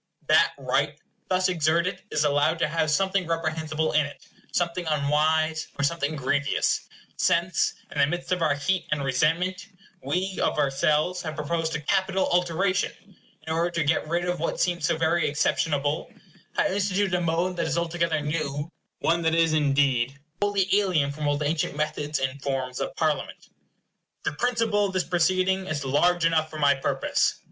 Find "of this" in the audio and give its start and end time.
24.87-25.03